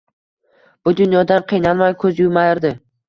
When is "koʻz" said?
2.05-2.23